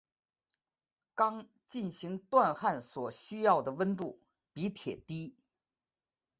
[1.13, 4.19] 钢进行锻焊所需要的温度
[4.51, 5.35] 比铁低。